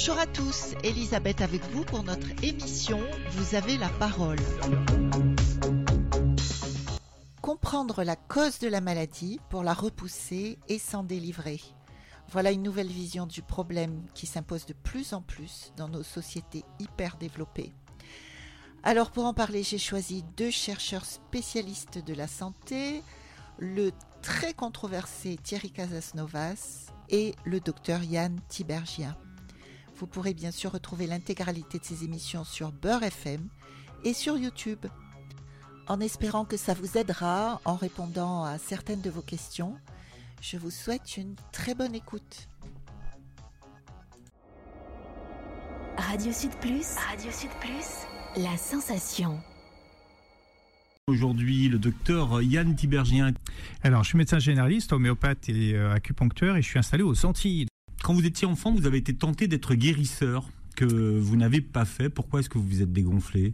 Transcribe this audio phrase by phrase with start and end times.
[0.00, 3.00] Bonjour à tous, Elisabeth avec vous pour notre émission
[3.32, 4.38] Vous avez la parole.
[7.42, 11.60] Comprendre la cause de la maladie pour la repousser et s'en délivrer.
[12.30, 16.62] Voilà une nouvelle vision du problème qui s'impose de plus en plus dans nos sociétés
[16.78, 17.72] hyper développées.
[18.84, 23.02] Alors pour en parler, j'ai choisi deux chercheurs spécialistes de la santé,
[23.58, 23.90] le
[24.22, 29.16] très controversé Thierry Casasnovas et le docteur Yann Tibergien.
[29.98, 33.48] Vous pourrez bien sûr retrouver l'intégralité de ces émissions sur Beurre FM
[34.04, 34.86] et sur YouTube.
[35.88, 39.76] En espérant que ça vous aidera en répondant à certaines de vos questions,
[40.40, 42.48] je vous souhaite une très bonne écoute.
[45.96, 46.94] Radio Sud Plus.
[46.94, 48.06] Radio Sud Plus.
[48.36, 49.40] La sensation.
[51.08, 53.32] Aujourd'hui, le docteur Yann Tibergien.
[53.82, 57.66] Alors, je suis médecin généraliste, homéopathe et euh, acupuncteur et je suis installé aux Antilles.
[58.08, 62.08] Quand vous étiez enfant, vous avez été tenté d'être guérisseur, que vous n'avez pas fait.
[62.08, 63.52] Pourquoi est-ce que vous vous êtes dégonflé?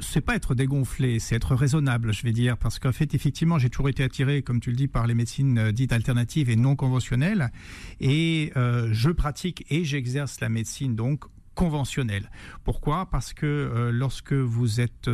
[0.00, 3.70] C'est pas être dégonflé, c'est être raisonnable, je vais dire, parce qu'en fait, effectivement, j'ai
[3.70, 6.74] toujours été attiré, comme tu le dis, par les médecines euh, dites alternatives et non
[6.74, 7.52] conventionnelles,
[8.00, 11.22] et euh, je pratique et j'exerce la médecine donc
[11.54, 12.32] conventionnelle.
[12.64, 13.08] Pourquoi?
[13.08, 15.08] Parce que euh, lorsque vous êtes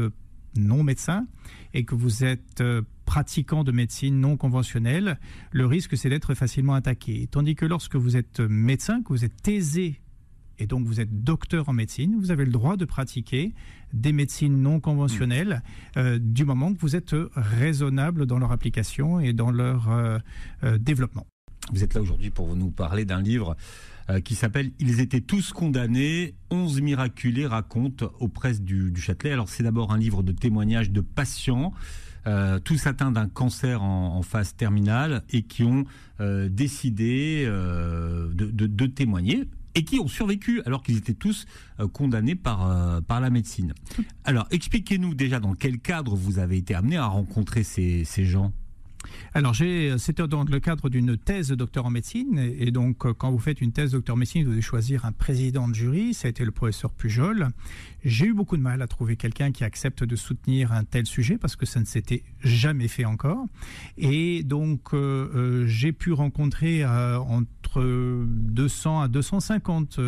[0.57, 1.27] non médecin
[1.75, 2.63] et que vous êtes
[3.15, 5.21] pratiquant de médecine non conventionnelle,
[5.53, 7.29] le risque c'est d'être facilement attaqué.
[7.31, 10.01] Tandis que lorsque vous êtes médecin, que vous êtes aisé
[10.59, 13.55] et donc vous êtes docteur en médecine, vous avez le droit de pratiquer
[13.93, 15.63] des médecines non conventionnelles
[15.95, 15.99] mmh.
[16.01, 20.19] euh, du moment que vous êtes raisonnable dans leur application et dans leur euh,
[20.65, 21.25] euh, développement.
[21.73, 23.57] Vous êtes là aujourd'hui pour nous parler d'un livre
[24.25, 29.31] qui s'appelle Ils étaient tous condamnés, 11 miraculés racontent aux presses du, du Châtelet.
[29.31, 31.73] Alors c'est d'abord un livre de témoignages de patients.
[32.65, 35.85] Tous atteints d'un cancer en, phase terminale et qui ont
[36.19, 41.47] décidé de, de, témoigner et qui ont survécu alors qu'ils étaient tous
[41.81, 43.75] euh, condamnés par, euh, par la médecine.
[44.25, 48.53] Alors, expliquez-nous déjà dans quel cadre vous avez été amené à rencontrer ces, ces gens.
[49.35, 52.39] Alors, c'était dans le cadre d'une thèse de docteur en médecine.
[52.59, 55.13] Et donc, quand vous faites une thèse de docteur en médecine, vous devez choisir un
[55.13, 56.15] président de jury.
[56.15, 57.49] Ça a été le professeur Pujol.
[58.05, 61.39] J'ai eu beaucoup de mal à trouver quelqu'un qui accepte de soutenir un tel sujet
[61.39, 63.47] parce que ça ne s'était jamais fait encore.
[63.97, 70.01] Et donc, euh, euh, j'ai pu rencontrer euh, entre 200 à 250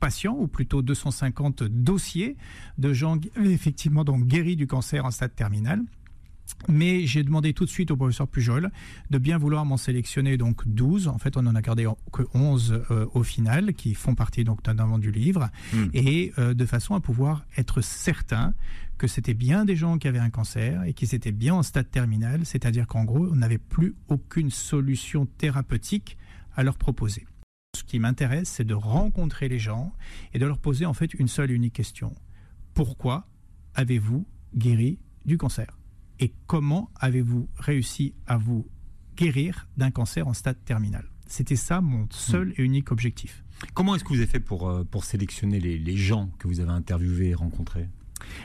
[0.00, 2.36] patients, ou plutôt 250 dossiers
[2.78, 5.82] de gens effectivement donc guéris du cancer en stade terminal.
[6.68, 8.70] Mais j'ai demandé tout de suite au professeur Pujol
[9.10, 11.08] de bien vouloir m'en sélectionner donc 12.
[11.08, 14.66] En fait, on en a gardé que 11 euh, au final, qui font partie donc
[14.66, 15.86] notamment du livre, hmm.
[15.94, 18.54] et euh, de façon à pouvoir être certain
[18.98, 21.90] que c'était bien des gens qui avaient un cancer et qui étaient bien en stade
[21.90, 26.16] terminal, c'est-à-dire qu'en gros, on n'avait plus aucune solution thérapeutique
[26.54, 27.26] à leur proposer.
[27.76, 29.92] Ce qui m'intéresse, c'est de rencontrer les gens
[30.32, 32.14] et de leur poser en fait une seule et unique question.
[32.72, 33.28] Pourquoi
[33.74, 35.75] avez-vous guéri du cancer?
[36.20, 38.66] Et comment avez-vous réussi à vous
[39.16, 41.04] guérir d'un cancer en stade terminal?
[41.26, 43.42] C'était ça mon seul et unique objectif.
[43.74, 46.60] Comment est-ce que vous avez fait pour, euh, pour sélectionner les, les gens que vous
[46.60, 47.88] avez interviewés et rencontrés?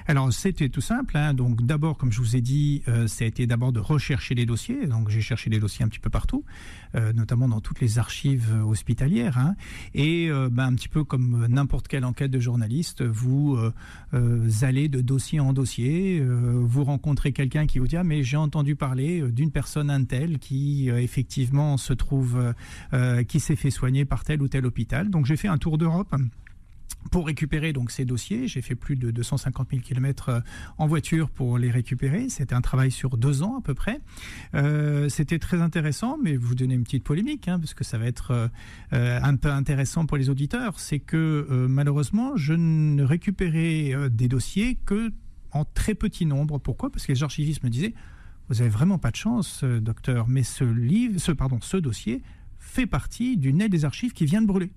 [0.08, 1.18] Alors c'était tout simple.
[1.18, 1.34] Hein.
[1.34, 4.46] Donc d'abord, comme je vous ai dit, euh, ça a été d'abord de rechercher les
[4.46, 4.88] dossiers.
[4.88, 6.44] Donc j'ai cherché des dossiers un petit peu partout,
[6.96, 9.38] euh, notamment dans toutes les archives euh, hospitalières.
[9.38, 9.56] Hein.
[9.94, 13.58] Et ben, un petit peu comme n'importe quelle enquête de journaliste, vous
[14.62, 18.76] allez de dossier en dossier, vous rencontrez quelqu'un qui vous dit ah mais j'ai entendu
[18.76, 22.54] parler d'une personne un tel qui effectivement se trouve,
[23.28, 25.10] qui s'est fait soigner par tel ou tel hôpital.
[25.10, 26.16] Donc j'ai fait un tour d'Europe
[27.10, 28.48] pour récupérer donc ces dossiers.
[28.48, 30.44] J'ai fait plus de 250 000 km
[30.78, 32.30] en voiture pour les récupérer.
[32.30, 34.00] C'était un travail sur deux ans à peu près.
[34.56, 38.06] Euh, C'était très intéressant, mais vous donnez une petite polémique, hein, parce que ça va
[38.06, 38.48] être euh,
[38.94, 40.80] euh, un peu intéressant pour les auditeurs.
[40.80, 45.12] C'est que malheureusement, je ne récupérais des dossiers que
[45.52, 46.60] en très petit nombre.
[46.60, 46.92] Pourquoi?
[46.92, 47.94] Parce que les archivistes me disaient
[48.50, 52.22] vous avez vraiment pas de chance, docteur, mais ce dossier
[52.60, 54.72] fait partie d'une aide des archives qui vient de brûler.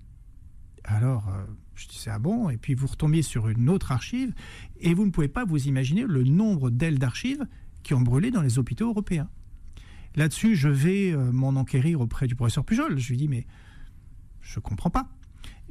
[0.85, 1.29] Alors,
[1.75, 2.49] je disais, ah bon?
[2.49, 4.33] Et puis vous retombiez sur une autre archive,
[4.79, 7.45] et vous ne pouvez pas vous imaginer le nombre d'ailes d'archives
[7.83, 9.29] qui ont brûlé dans les hôpitaux européens.
[10.15, 12.97] Là-dessus, je vais euh, m'en enquérir auprès du professeur Pujol.
[12.97, 13.45] Je lui dis, mais
[14.41, 15.09] je ne comprends pas.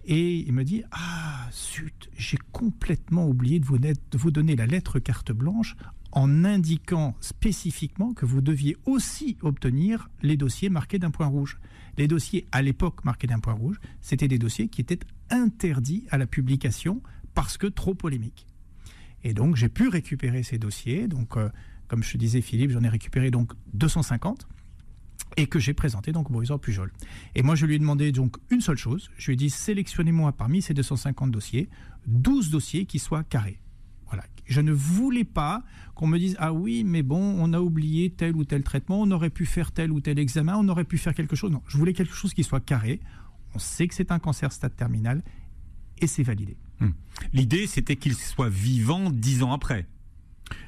[0.04, 5.32] Et il me dit, ah, zut, j'ai complètement oublié de vous donner la lettre carte
[5.32, 5.76] blanche
[6.12, 11.58] en indiquant spécifiquement que vous deviez aussi obtenir les dossiers marqués d'un point rouge.
[11.96, 15.00] Les dossiers à l'époque marqués d'un point rouge, c'était des dossiers qui étaient
[15.30, 17.02] interdits à la publication
[17.34, 18.46] parce que trop polémiques.
[19.22, 21.08] Et donc j'ai pu récupérer ces dossiers.
[21.08, 21.48] Donc, euh,
[21.88, 24.46] comme je disais, Philippe, j'en ai récupéré donc 250.
[25.36, 26.92] et que j'ai présenté donc au professeur Pujol.
[27.34, 29.10] Et moi, je lui ai demandé donc une seule chose.
[29.16, 31.68] Je lui ai dit sélectionnez-moi parmi ces 250 dossiers
[32.06, 33.58] 12 dossiers qui soient carrés.
[34.46, 35.62] Je ne voulais pas
[35.94, 39.10] qu'on me dise ah oui, mais bon, on a oublié tel ou tel traitement, on
[39.10, 41.50] aurait pu faire tel ou tel examen, on aurait pu faire quelque chose.
[41.50, 43.00] Non, je voulais quelque chose qui soit carré.
[43.54, 45.22] On sait que c'est un cancer stade terminal
[46.00, 46.56] et c'est validé.
[46.80, 46.90] Hmm.
[47.32, 49.86] L'idée, c'était qu'il soit vivant dix ans après.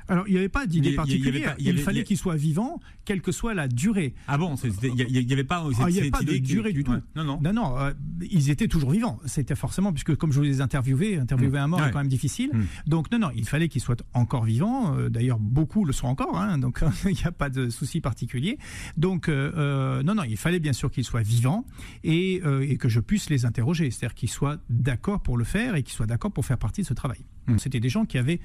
[0.08, 1.55] Alors, il n'y avait pas d'idée particulière.
[1.58, 4.14] Il, fallait qu'il soit vivant, quelle que soit la durée.
[4.28, 5.64] Ah bon Il n'y avait pas.
[5.81, 6.94] Ah, il avait pas de durée du tout.
[7.14, 7.40] Non, non.
[7.43, 7.78] Non, non.
[7.78, 7.93] Euh,
[8.31, 9.19] ils étaient toujours vivants.
[9.26, 12.50] C'était forcément, puisque comme je vous les interviewé, interviewer un mort est quand même difficile.
[12.52, 12.64] Hmm.
[12.87, 14.96] Donc, non, non, il fallait qu'il soit encore vivant.
[14.96, 16.38] Euh, d'ailleurs, beaucoup le sont encore.
[16.38, 18.58] Hein, donc, il n'y a pas de souci particulier.
[18.96, 21.64] Donc, euh, non, non, il fallait bien sûr qu'il soit vivant
[22.05, 23.90] et, et, que je puisse les interroger.
[23.90, 26.87] C'est-à-dire qu'ils soient d'accord pour le faire et qu'ils soient d'accord pour faire partie de
[26.87, 27.25] ce travail.
[27.49, 27.58] Hmm.
[27.58, 28.40] C'était des gens qui avaient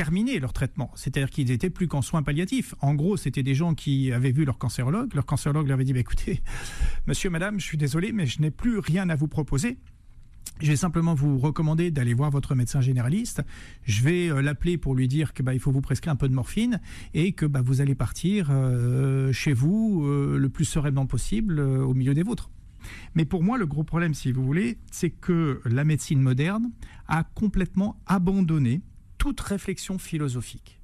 [0.00, 0.90] terminé leur traitement.
[0.94, 2.74] C'est-à-dire qu'ils n'étaient plus qu'en soins palliatifs.
[2.80, 5.12] En gros, c'était des gens qui avaient vu leur cancérologue.
[5.12, 6.40] Leur cancérologue leur avait dit bah, écoutez,
[7.06, 9.76] monsieur, madame, je suis désolé, mais je n'ai plus rien à vous proposer.
[10.62, 13.42] Je vais simplement vous recommander d'aller voir votre médecin généraliste.
[13.84, 16.30] Je vais euh, l'appeler pour lui dire que bah, il faut vous prescrire un peu
[16.30, 16.80] de morphine
[17.12, 21.92] et que bah, vous allez partir euh, chez vous euh, le plus sereinement possible au
[21.92, 22.48] milieu des vôtres.
[23.14, 26.70] Mais pour moi, le gros problème, si vous voulez, c'est que la médecine moderne
[27.06, 28.80] a complètement abandonné
[29.20, 30.80] toute réflexion philosophique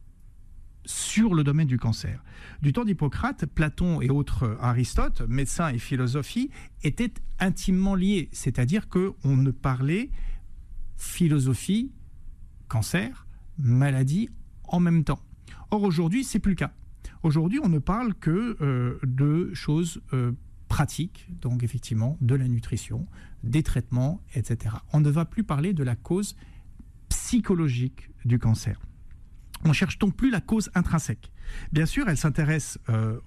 [0.85, 2.23] sur le domaine du cancer.
[2.61, 6.51] Du temps d'Hippocrate, Platon et autres Aristote, médecins et philosophie,
[6.85, 10.11] étaient intimement liés, c'est-à-dire qu'on ne parlait
[10.99, 11.91] philosophie,
[12.69, 13.27] cancer,
[13.59, 14.29] maladie
[14.65, 15.23] en même temps.
[15.71, 16.75] Or aujourd'hui, c'est plus le cas.
[17.23, 20.33] Aujourd'hui, on ne parle que euh, de choses euh,
[20.69, 23.07] pratiques, donc effectivement de la nutrition,
[23.45, 24.77] des traitements, etc.
[24.93, 26.37] On ne va plus parler de la cause
[27.27, 28.81] psychologique du cancer.
[29.65, 31.33] On cherche donc plus la cause intrinsèque.
[31.73, 33.19] Bien sûr, elle s'intéresse euh,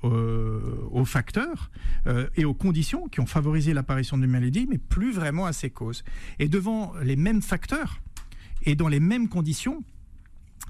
[0.90, 1.70] aux, facteurs
[2.08, 5.70] euh, et aux conditions qui ont favorisé l'apparition d'une maladie, mais plus vraiment à ses
[5.70, 6.06] causes.
[6.40, 8.00] Et devant les mêmes facteurs
[8.64, 9.84] et dans les mêmes conditions,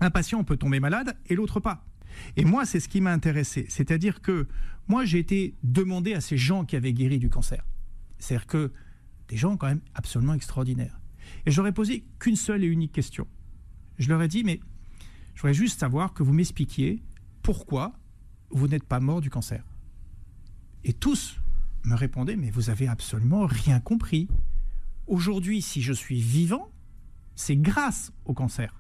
[0.02, 1.86] un patient peut tomber malade et l'autre pas.
[2.36, 3.68] Et moi, c'est ce qui m'a intéressé.
[3.70, 4.48] C'est-à-dire que
[4.88, 7.64] moi, j'ai été demandé à ces gens qui avaient guéri du cancer.
[8.18, 8.72] C'est-à-dire que
[9.28, 10.99] des gens quand même absolument extraordinaires.
[11.46, 13.28] Et j'aurais posé qu'une seule et unique question.
[13.98, 14.60] Je leur ai dit, mais
[15.36, 17.02] je voudrais juste savoir que vous m'expliquiez
[17.42, 17.94] pourquoi
[18.50, 19.64] vous n'êtes pas mort du cancer.
[20.84, 21.40] Et tous
[21.84, 24.28] me répondaient, mais vous avez absolument rien compris.
[25.08, 26.72] Aujourd'hui, si je suis vivant,
[27.36, 28.74] c'est grâce au cancer.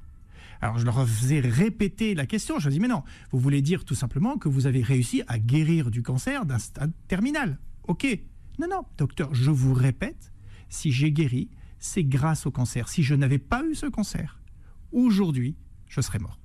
[0.61, 2.59] Alors je leur faisais répéter la question.
[2.59, 5.39] Je leur dis, mais non, vous voulez dire tout simplement que vous avez réussi à
[5.39, 7.57] guérir du cancer d'un stade terminal.
[7.87, 8.05] Ok.
[8.59, 10.33] Non, non, docteur, je vous répète,
[10.67, 11.49] si j'ai guéri,
[11.79, 12.89] c'est grâce au cancer.
[12.89, 14.39] Si je n'avais pas eu ce cancer,
[14.91, 15.55] aujourd'hui,
[15.87, 16.39] je serais mort.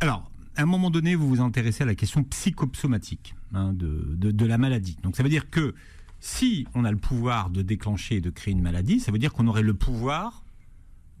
[0.00, 4.46] Alors, à un moment donné, vous vous intéressez à la question psychosomatique hein, de, de,
[4.46, 4.98] la maladie.
[5.02, 5.74] Donc ça veut dire que
[6.20, 9.32] si on a le pouvoir de déclencher et de créer une maladie, ça veut dire
[9.32, 10.44] qu'on aurait le pouvoir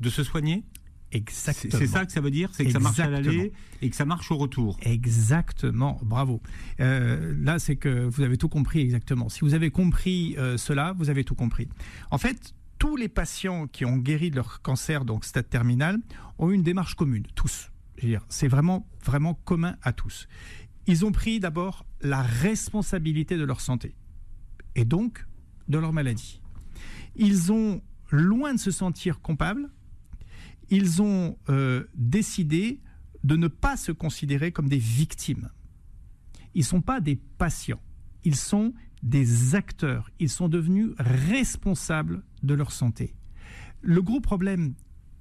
[0.00, 0.64] de se soigner?
[1.12, 1.78] Exactement.
[1.78, 4.06] C'est ça que ça veut dire C'est que ça marche à l'aller et que ça
[4.06, 4.78] marche au retour.
[4.82, 6.40] Exactement, bravo.
[6.80, 9.28] Euh, là, c'est que vous avez tout compris exactement.
[9.28, 11.68] Si vous avez compris euh, cela, vous avez tout compris.
[12.10, 15.98] En fait, tous les patients qui ont guéri de leur cancer, donc stade terminal,
[16.38, 17.70] ont eu une démarche commune, tous.
[18.28, 20.26] C'est vraiment, vraiment commun à tous.
[20.86, 23.94] Ils ont pris d'abord la responsabilité de leur santé
[24.74, 25.24] et donc
[25.68, 26.40] de leur maladie.
[27.14, 29.70] Ils ont, loin de se sentir coupables,
[30.72, 32.80] ils ont euh, décidé
[33.24, 35.50] de ne pas se considérer comme des victimes.
[36.54, 37.82] Ils ne sont pas des patients,
[38.24, 43.14] ils sont des acteurs, ils sont devenus responsables de leur santé.
[43.82, 44.72] Le gros problème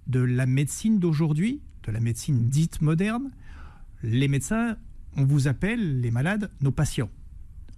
[0.07, 3.29] de la médecine d'aujourd'hui, de la médecine dite moderne,
[4.03, 4.77] les médecins,
[5.17, 7.09] on vous appelle les malades nos patients.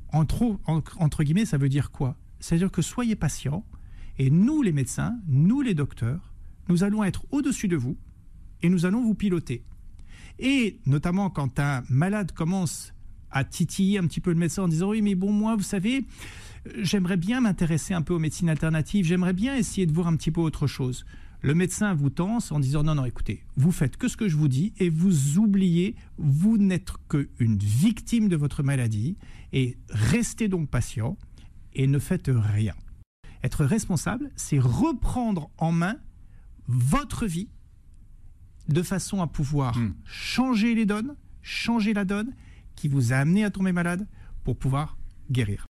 [0.10, 2.20] Entre, entre guillemets, ça veut dire quoi?
[2.40, 3.66] C'est-à-dire que soyez patients
[4.20, 6.33] et nous les médecins, nous les docteurs,
[6.70, 7.98] nous allons être au-dessus de vous
[8.62, 9.64] et nous allons vous piloter.
[10.40, 12.94] Et notamment quand un malade commence
[13.32, 16.06] à titiller un petit peu le médecin en disant oui mais bon moi vous savez
[16.78, 20.32] j'aimerais bien m'intéresser un peu aux médecines alternatives, j'aimerais bien essayer de voir un petit
[20.32, 21.06] peu autre chose.
[21.42, 24.38] Le médecin vous tense en disant non non écoutez, vous faites que ce que je
[24.38, 29.18] vous dis et vous oubliez, vous n'êtes qu'une victime de votre maladie
[29.52, 31.18] et restez donc patient
[31.74, 32.76] et ne faites rien.
[33.44, 35.98] Être responsable, c'est reprendre en main
[36.68, 37.50] votre vie
[38.70, 39.94] de façon à pouvoir hmm.
[40.06, 42.34] changer les donnes, changer la donne
[42.76, 44.08] qui vous a amené à tomber malade
[44.44, 44.98] pour pouvoir
[45.30, 45.68] guérir.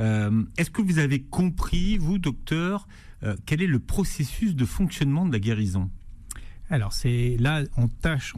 [0.00, 2.86] Euh, est-ce que vous avez compris, vous, docteur,
[3.22, 5.90] euh, quel est le processus de fonctionnement de la guérison?
[6.68, 7.88] Alors c'est là on,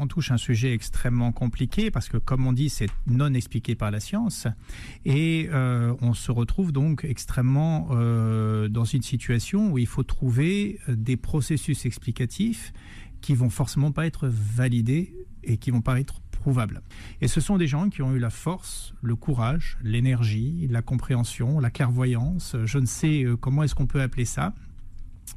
[0.07, 4.01] touche un sujet extrêmement compliqué parce que comme on dit c'est non expliqué par la
[4.01, 4.47] science.
[5.05, 10.79] Et euh, on se retrouve donc extrêmement euh, dans une situation où il faut trouver
[10.89, 12.73] des processus explicatifs
[13.21, 16.83] qui vont forcément pas être validés et qui vont pas être prouvables.
[17.21, 21.59] Et ce sont des gens qui ont eu la force, le courage, l'énergie, la compréhension,
[21.59, 24.55] la clairvoyance, je ne sais euh, comment est-ce qu'on peut appeler ça,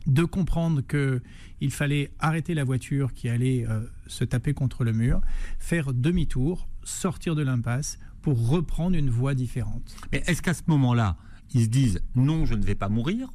[0.07, 1.21] de comprendre que
[1.59, 5.21] il fallait arrêter la voiture qui allait euh, se taper contre le mur,
[5.59, 9.95] faire demi-tour, sortir de l'impasse pour reprendre une voie différente.
[10.11, 11.17] Mais est-ce qu'à ce, moment-là,
[11.53, 13.29] ils se disent non, je ne vais pas mourir?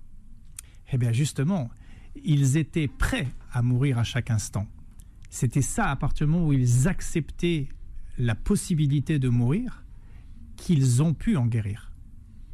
[0.92, 1.70] Eh bien justement,
[2.24, 4.66] ils étaient prêts à mourir à chaque instant.
[5.30, 7.68] C'était ça, à partir du moment où ils acceptaient
[8.18, 9.84] la possibilité de mourir,
[10.56, 11.92] qu'ils ont pu en guérir.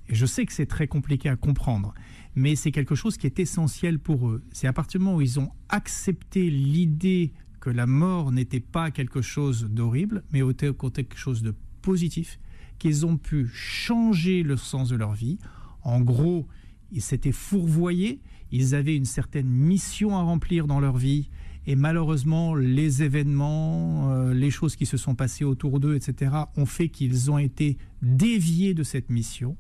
[0.09, 1.95] Et je sais que c'est très compliqué à comprendre,
[2.35, 4.43] mais c'est quelque chose qui est essentiel pour eux.
[4.53, 8.91] C'est à partir du moment où ils ont accepté l'idée que la mort n'était pas
[8.91, 12.41] quelque chose d'horrible, mais était quelque chose de positif,
[12.79, 15.39] qu'ils ont pu changer le sens de leur vie.
[15.83, 16.49] En gros,
[16.91, 18.21] ils s'étaient fourvoyés,
[18.51, 21.29] ils avaient une certaine mission à remplir dans leur vie,
[21.67, 26.67] et malheureusement, les événements, euh, les choses qui se sont passées autour d'eux, etc., ont
[26.67, 29.57] fait qu'ils ont été déviés de cette mission.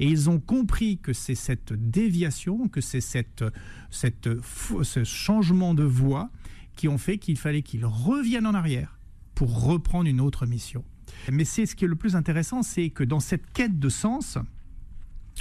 [0.00, 3.44] Et ils ont compris que c'est cette déviation, que c'est cette,
[3.90, 6.30] ce changement de voie
[6.76, 8.98] qui ont fait qu'il fallait qu'ils reviennent en arrière
[9.34, 10.84] pour reprendre une autre mission.
[11.30, 14.38] Mais c'est ce qui est le plus intéressant, c'est que dans cette quête de sens,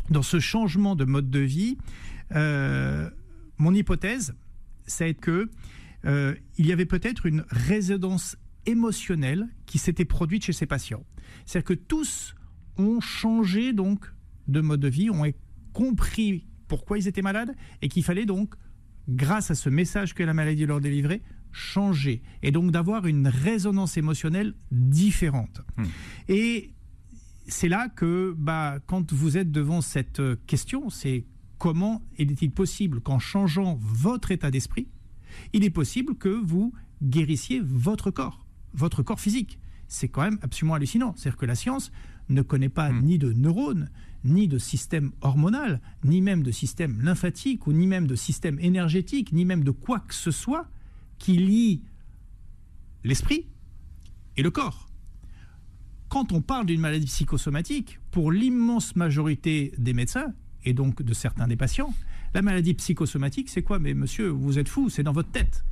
[0.10, 1.77] dans ce changement de mode de vie,
[2.36, 3.10] euh,
[3.57, 4.36] mon hypothèse,
[4.86, 5.50] c'est que
[6.05, 11.03] euh, il y avait peut-être une résonance émotionnelle qui s'était produite chez ces patients.
[11.45, 12.36] C'est-à-dire que tous
[12.77, 14.12] ont changé donc
[14.47, 15.23] de mode de vie, ont
[15.73, 18.55] compris pourquoi ils étaient malades et qu'il fallait donc,
[19.09, 21.21] grâce à ce message que la maladie leur délivrait,
[21.51, 25.62] changer et donc d'avoir une résonance émotionnelle différente.
[25.77, 25.83] Hmm.
[26.27, 26.73] Et
[27.47, 31.25] c'est là que, bah, quand vous êtes devant cette question, c'est
[31.57, 34.88] comment est-il possible qu'en changeant votre état d'esprit,
[35.53, 39.59] il est possible que vous guérissiez votre corps, votre corps physique.
[39.88, 41.13] C'est quand même absolument hallucinant.
[41.16, 41.92] C'est-à-dire que la science
[42.30, 43.02] ne connaît pas hmm.
[43.02, 43.90] ni de neurones,
[44.24, 49.34] ni de système hormonal, ni même de système lymphatique, ou ni même de système énergétique,
[49.34, 50.68] ni même de quoi que ce soit
[51.18, 51.82] qui lie
[53.04, 53.46] l'esprit
[54.38, 54.90] et le corps.
[56.10, 61.48] Quand on parle d'une maladie psychosomatique, pour l'immense majorité des médecins, et donc de certains
[61.48, 61.94] des patients,
[62.34, 63.80] la maladie psychosomatique, c'est quoi?
[63.80, 65.63] Mais monsieur, vous êtes fou, c'est dans votre tête.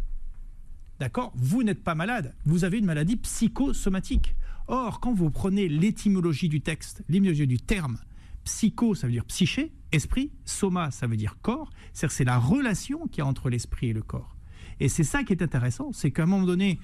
[1.01, 4.36] D'accord Vous n'êtes pas malade, vous avez une maladie psychosomatique.
[4.67, 7.98] Or, quand vous prenez l'étymologie du texte, l'étymologie du terme,
[8.43, 10.31] Psycho, ça veut dire psyché, esprit.
[10.46, 11.72] Soma, ça veut dire corps.
[11.91, 14.38] C'est-à-dire c'est la relation qu'il y a entre l'esprit et le corps.
[14.79, 16.79] Et c'est ça qui est intéressant, c'est qu'à un moment donné,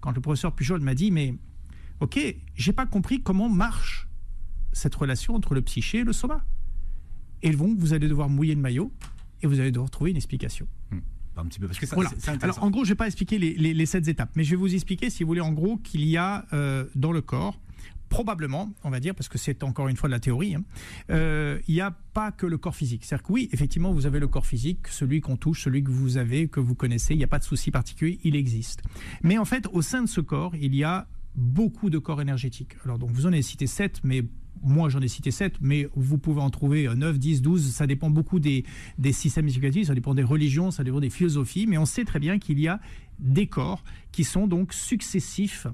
[0.00, 1.36] quand le professeur Pujol m'a dit, mais
[2.00, 2.18] ok,
[2.56, 4.08] j'ai pas compris comment marche
[4.72, 6.44] cette relation entre le psyché et le soma.
[7.42, 8.92] Et bon, vous allez devoir mouiller le maillot
[9.42, 10.66] et vous allez devoir trouver une explication.
[11.36, 12.10] Un petit peu, parce que ça, voilà.
[12.42, 14.56] Alors, en gros, je ne vais pas expliquer les, les, sept étapes, mais je vais
[14.56, 17.58] vous expliquer, si vous voulez, en gros, qu'il y a euh, dans le corps
[18.10, 20.64] probablement, on va dire, parce que c'est encore une fois de la théorie, hein,
[21.10, 23.04] euh, il n'y a pas que le corps physique.
[23.04, 26.18] C'est-à-dire que oui, effectivement, vous avez le corps physique, celui qu'on touche, celui que vous
[26.18, 28.82] avez, que vous connaissez, il n'y a pas de souci particulier, il existe.
[29.22, 31.06] Mais en fait, au sein de ce corps, il y a
[31.36, 32.76] beaucoup de corps énergétiques.
[32.84, 34.24] Alors, donc, vous en avez cité sept, mais
[34.62, 38.10] moi j'en ai cité sept, mais vous pouvez en trouver 9, 10, 12, ça dépend
[38.10, 38.64] beaucoup des,
[38.98, 42.18] des systèmes éducatifs, ça dépend des religions, ça dépend des philosophies, mais on sait très
[42.18, 42.80] bien qu'il y a
[43.18, 45.66] des corps qui sont donc successifs,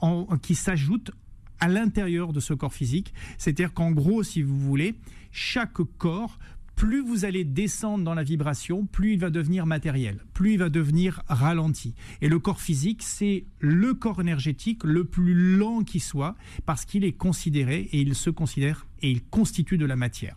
[0.00, 1.12] en, qui s'ajoutent
[1.60, 3.14] à l'intérieur de ce corps physique.
[3.38, 4.94] C'est-à-dire qu'en gros, si vous voulez,
[5.32, 6.38] chaque corps
[6.76, 10.68] plus vous allez descendre dans la vibration, plus il va devenir matériel, plus il va
[10.68, 11.94] devenir ralenti.
[12.20, 17.02] Et le corps physique, c'est le corps énergétique le plus lent qui soit, parce qu'il
[17.02, 20.36] est considéré et il se considère et il constitue de la matière.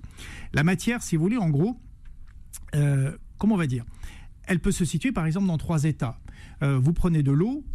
[0.53, 1.77] La matière, si vous voulez, en gros,
[2.73, 3.85] euh, comment on va dire?
[4.43, 6.19] Elle peut se situer par exemple dans trois états.
[6.63, 7.65] Euh, vous prenez de l'eau,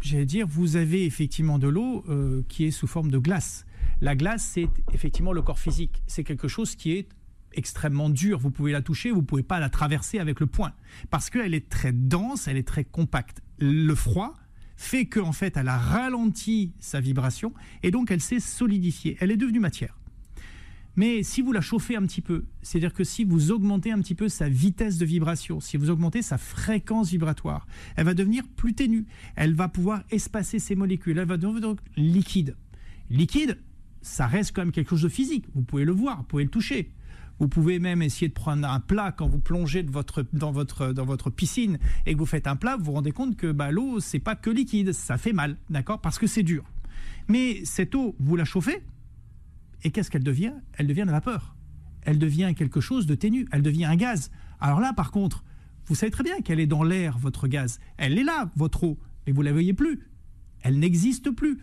[0.00, 3.66] j'allais dire, vous avez effectivement de l'eau euh, qui est sous forme de glace.
[4.00, 6.02] La glace, c'est effectivement le corps physique.
[6.06, 7.08] C'est quelque chose qui est
[7.54, 8.38] extrêmement dur.
[8.38, 10.72] Vous pouvez la toucher, vous pouvez pas la traverser avec le poing.
[11.10, 13.42] Parce qu'elle est très dense, elle est très compacte.
[13.58, 14.34] Le froid
[14.76, 19.16] fait qu'en fait, elle a ralenti sa vibration et donc elle s'est solidifiée.
[19.20, 19.96] Elle est devenue matière.
[20.94, 24.14] Mais si vous la chauffez un petit peu, c'est-à-dire que si vous augmentez un petit
[24.14, 27.66] peu sa vitesse de vibration, si vous augmentez sa fréquence vibratoire,
[27.96, 29.06] elle va devenir plus ténue.
[29.34, 31.18] Elle va pouvoir espacer ses molécules.
[31.18, 32.56] Elle va devenir liquide.
[33.08, 33.58] Liquide,
[34.02, 35.46] ça reste quand même quelque chose de physique.
[35.54, 36.90] Vous pouvez le voir, vous pouvez le toucher.
[37.38, 42.14] Vous pouvez même essayer de prendre un plat quand vous plongez dans votre piscine et
[42.14, 44.50] que vous faites un plat, vous vous rendez compte que bah, l'eau, c'est pas que
[44.50, 46.64] liquide, ça fait mal, d'accord Parce que c'est dur.
[47.28, 48.82] Mais cette eau, vous la chauffez,
[49.84, 50.54] et qu'est-ce qu'elle devient?
[50.74, 51.56] Elle devient de la vapeur.
[52.02, 54.30] Elle devient quelque chose de ténu, elle devient un gaz.
[54.60, 55.44] Alors là, par contre,
[55.86, 57.80] vous savez très bien qu'elle est dans l'air, votre gaz.
[57.96, 60.00] Elle est là, votre eau, mais vous ne la voyez plus.
[60.62, 61.58] Elle n'existe plus,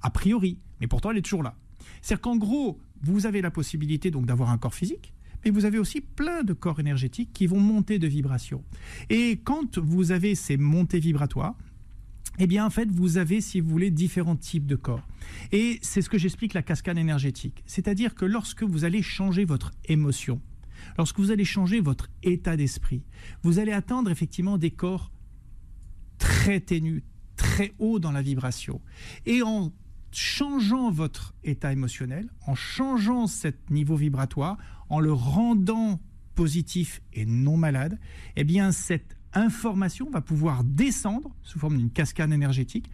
[0.00, 1.56] a priori, mais pourtant elle est toujours là.
[2.00, 5.12] C'est-à-dire qu'en gros, vous avez la possibilité donc d'avoir un corps physique,
[5.44, 8.64] mais vous avez aussi plein de corps énergétiques qui vont monter de vibrations.
[9.10, 11.56] Et quand vous avez ces montées vibratoires,
[12.38, 15.06] eh bien, en fait, vous avez, si vous voulez, différents types de corps.
[15.50, 17.62] Et c'est ce que j'explique la cascade énergétique.
[17.66, 20.40] C'est-à-dire que lorsque vous allez changer votre émotion,
[20.96, 23.02] lorsque vous allez changer votre état d'esprit,
[23.42, 25.12] vous allez atteindre effectivement des corps
[26.18, 27.02] très ténus,
[27.36, 28.80] très hauts dans la vibration.
[29.26, 29.72] Et en
[30.16, 36.00] changeant votre état émotionnel, en changeant ce niveau vibratoire, en le rendant
[36.34, 37.98] positif et non malade,
[38.36, 42.90] eh bien cette information va pouvoir descendre sous forme d'une cascade énergétique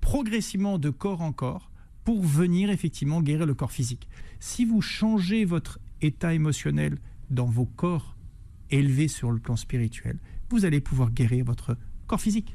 [0.00, 1.70] progressivement de corps en corps
[2.04, 4.08] pour venir effectivement guérir le corps physique.
[4.40, 6.98] Si vous changez votre état émotionnel
[7.30, 8.16] dans vos corps
[8.70, 10.18] élevés sur le plan spirituel,
[10.50, 11.76] vous allez pouvoir guérir votre
[12.06, 12.54] corps physique.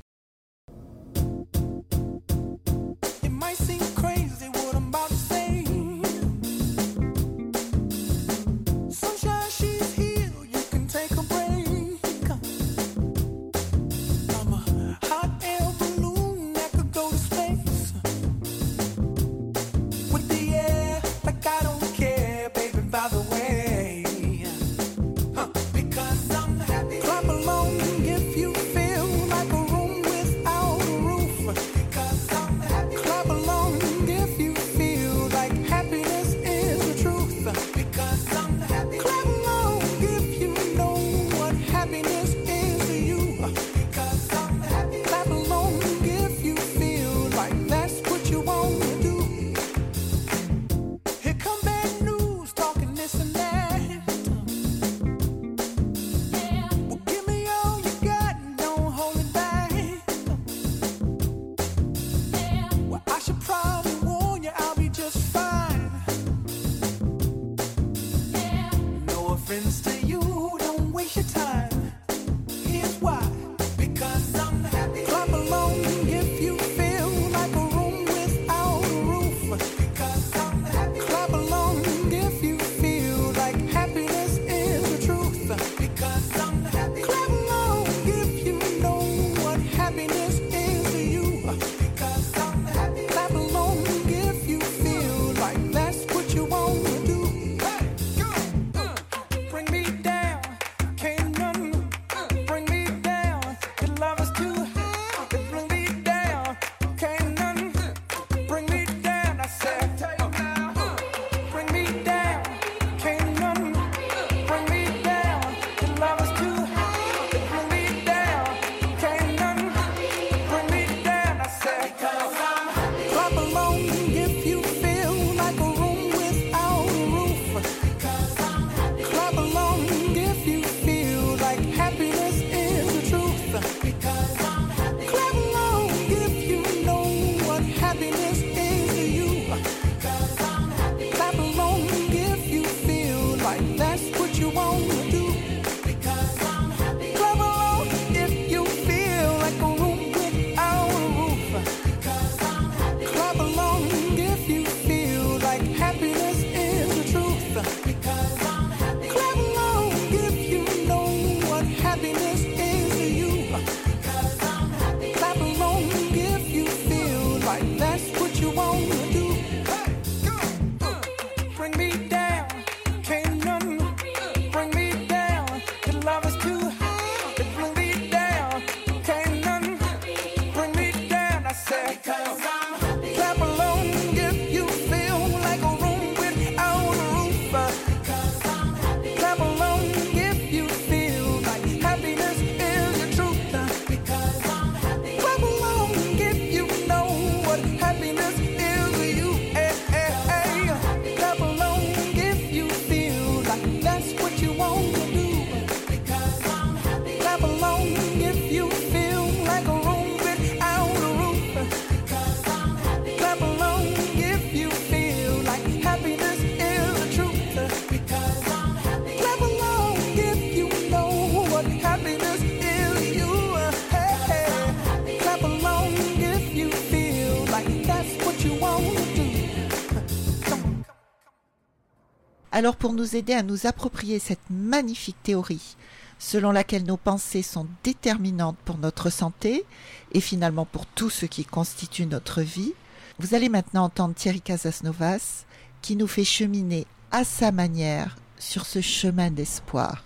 [232.58, 235.78] Alors pour nous aider à nous approprier cette magnifique théorie,
[236.18, 239.64] selon laquelle nos pensées sont déterminantes pour notre santé
[240.12, 242.74] et finalement pour tout ce qui constitue notre vie,
[243.20, 245.46] vous allez maintenant entendre Thierry Casasnovas
[245.84, 250.04] qui nous fait cheminer à sa manière sur ce chemin d'espoir.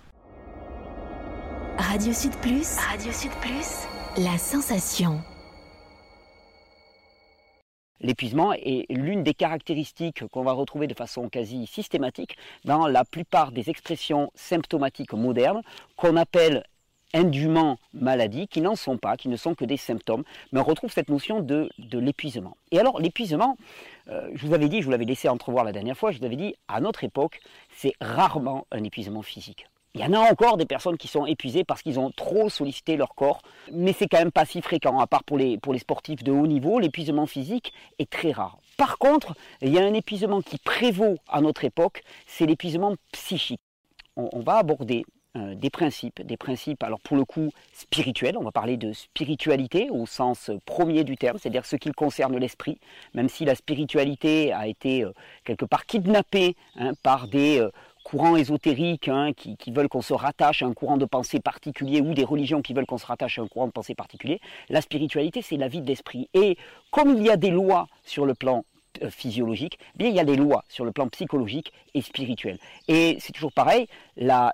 [1.78, 3.88] Radio Sud Plus, Radio Sud Plus,
[4.18, 5.22] la sensation.
[8.02, 13.52] L'épuisement est l'une des caractéristiques qu'on va retrouver de façon quasi systématique dans la plupart
[13.52, 15.62] des expressions symptomatiques modernes
[15.96, 16.64] qu'on appelle
[17.14, 20.90] indûment maladie, qui n'en sont pas, qui ne sont que des symptômes, mais on retrouve
[20.90, 22.56] cette notion de, de l'épuisement.
[22.70, 23.56] Et alors l'épuisement,
[24.08, 26.24] euh, je vous avais dit, je vous l'avais laissé entrevoir la dernière fois, je vous
[26.24, 27.40] avais dit, à notre époque,
[27.76, 29.66] c'est rarement un épuisement physique.
[29.94, 32.96] Il y en a encore des personnes qui sont épuisées parce qu'ils ont trop sollicité
[32.96, 35.78] leur corps, mais c'est quand même pas si fréquent, à part pour les, pour les
[35.78, 38.56] sportifs de haut niveau, l'épuisement physique est très rare.
[38.78, 43.60] Par contre, il y a un épuisement qui prévaut à notre époque, c'est l'épuisement psychique.
[44.16, 45.04] On, va aborder
[45.36, 49.88] euh, des principes, des principes, alors pour le coup spirituels, on va parler de spiritualité
[49.90, 52.78] au sens premier du terme, c'est-à-dire ce qui concerne l'esprit,
[53.14, 55.12] même si la spiritualité a été euh,
[55.44, 57.60] quelque part kidnappée hein, par des...
[57.60, 57.70] Euh,
[58.02, 62.14] courants ésotériques hein, qui, veulent qu'on se rattache à un courant de pensée particulier ou
[62.14, 64.40] des religions qui veulent qu'on se rattache à un courant de pensée particulier.
[64.68, 66.28] La spiritualité, c'est la vie d'esprit.
[66.34, 66.56] Et
[66.90, 68.64] comme il y a des lois sur le plan
[69.02, 72.58] euh, physiologique, eh bien il y a des lois sur le plan psychologique et spirituel.
[72.88, 73.86] Et c'est toujours pareil,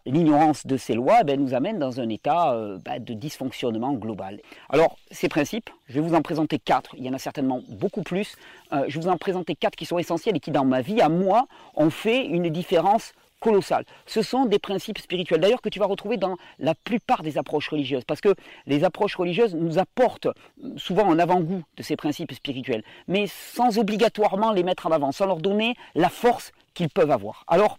[0.06, 4.38] l'ignorance de ces lois ben, nous amène dans un état euh, ben, de dysfonctionnement global.
[4.68, 8.02] Alors ces principes, je vais vous en présenter quatre, il y en a certainement beaucoup
[8.02, 8.36] plus,
[8.72, 11.00] euh, je vais vous en présenter quatre qui sont essentiels et qui dans ma vie,
[11.00, 13.84] à moi, ont fait une différence colossal.
[14.06, 17.68] Ce sont des principes spirituels, d'ailleurs, que tu vas retrouver dans la plupart des approches
[17.68, 18.34] religieuses, parce que
[18.66, 20.28] les approches religieuses nous apportent
[20.76, 25.26] souvent un avant-goût de ces principes spirituels, mais sans obligatoirement les mettre en avant, sans
[25.26, 27.44] leur donner la force qu'ils peuvent avoir.
[27.46, 27.78] Alors,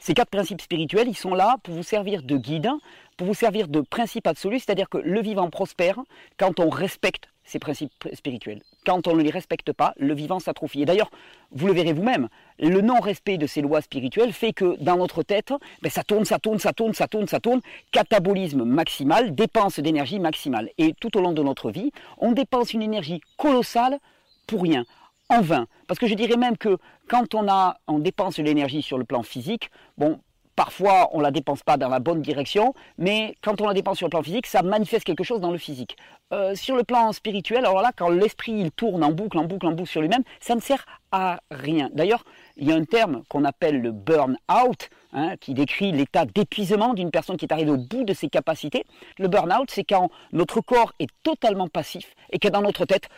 [0.00, 2.70] ces quatre principes spirituels, ils sont là pour vous servir de guide,
[3.16, 5.98] pour vous servir de principe absolu, c'est-à-dire que le vivant prospère
[6.36, 8.62] quand on respecte ces principes spirituels.
[8.84, 10.82] Quand on ne les respecte pas, le vivant s'atrophie.
[10.82, 11.10] Et d'ailleurs,
[11.52, 12.28] vous le verrez vous-même,
[12.58, 16.38] le non-respect de ces lois spirituelles fait que dans notre tête, ben, ça tourne, ça
[16.38, 17.60] tourne, ça tourne, ça tourne, ça tourne,
[17.92, 20.70] catabolisme maximal, dépense d'énergie maximale.
[20.76, 23.98] Et tout au long de notre vie, on dépense une énergie colossale
[24.46, 24.84] pour rien,
[25.28, 25.66] en vain.
[25.86, 26.78] Parce que je dirais même que
[27.08, 30.20] quand on, a, on dépense de l'énergie sur le plan physique, bon,
[30.56, 33.98] Parfois, on ne la dépense pas dans la bonne direction, mais quand on la dépense
[33.98, 35.98] sur le plan physique, ça manifeste quelque chose dans le physique.
[36.32, 39.66] Euh, sur le plan spirituel, alors là, quand l'esprit il tourne en boucle, en boucle,
[39.66, 41.90] en boucle sur lui-même, ça ne sert à rien.
[41.92, 42.24] D'ailleurs,
[42.56, 47.10] il y a un terme qu'on appelle le burn-out, hein, qui décrit l'état d'épuisement d'une
[47.10, 48.84] personne qui est arrivée au bout de ses capacités.
[49.18, 53.08] Le burn-out, c'est quand notre corps est totalement passif et que dans notre tête,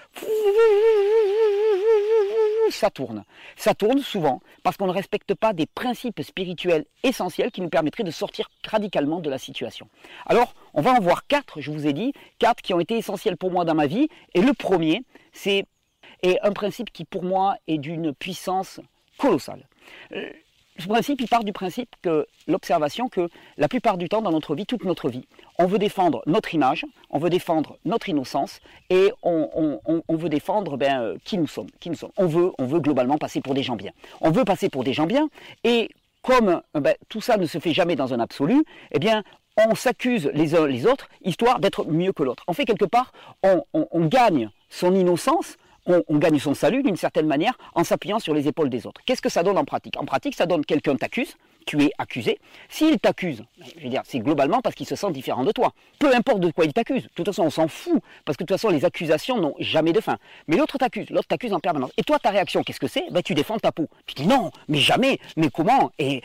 [2.71, 3.25] ça tourne.
[3.57, 8.05] Ça tourne souvent parce qu'on ne respecte pas des principes spirituels essentiels qui nous permettraient
[8.05, 9.89] de sortir radicalement de la situation.
[10.27, 13.37] Alors, on va en voir quatre, je vous ai dit, quatre qui ont été essentiels
[13.37, 14.09] pour moi dans ma vie.
[14.35, 15.65] Et le premier, c'est
[16.25, 18.81] un principe qui pour moi est d'une puissance
[19.19, 19.67] colossale.
[20.13, 20.31] Euh,
[20.79, 24.55] ce principe, il part du principe que l'observation que la plupart du temps dans notre
[24.55, 25.27] vie, toute notre vie,
[25.59, 31.01] on veut défendre notre image, on veut défendre notre innocence et on, veut défendre ben,
[31.01, 31.71] euh, qui nous sommes.
[31.81, 32.13] Qui nous sommes.
[32.17, 33.91] On, veut, on veut globalement passer pour des gens bien.
[34.21, 35.29] On veut passer pour des gens bien
[35.65, 35.91] et
[36.23, 39.25] comme euh, ben, tout ça ne se fait jamais dans un absolu, eh bien,
[39.57, 42.45] on s'accuse les uns les autres, histoire d'être mieux que l'autre.
[42.47, 43.11] En fait, quelque part,
[43.43, 45.57] on gagne son innocence
[45.89, 49.01] on, gagne son salut d'une certaine manière en s'appuyant sur les épaules des autres.
[49.07, 49.97] Qu'est-ce que ça donne en pratique?
[49.99, 52.39] En pratique, ça donne quelqu'un t'accuse, tu es accusé.
[52.69, 55.73] S'il t'accuse, je veux dire, c'est globalement parce qu'il se sent différent de toi.
[55.99, 57.05] Peu importe de quoi il t'accuse.
[57.05, 59.93] De toute façon, on s'en fout parce que de toute façon, les accusations n'ont jamais
[59.93, 60.19] de fin.
[60.47, 61.91] Mais l'autre t'accuse, l'autre t'accuse en permanence.
[61.97, 63.05] Et toi, ta réaction, qu'est-ce que c'est?
[63.11, 63.89] Ben, Tu défends ta peau.
[64.07, 65.91] Tu dis non, mais jamais, mais comment?
[65.99, 66.23] Et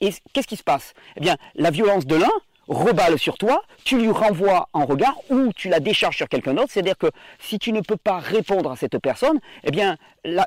[0.00, 0.94] qu'est-ce qui se passe?
[1.16, 2.30] Eh bien, la violence de l'un
[2.68, 6.70] reballe sur toi, tu lui renvoies en regard ou tu la décharges sur quelqu'un d'autre.
[6.70, 9.96] C'est-à-dire que si tu ne peux pas répondre à cette personne, eh bien,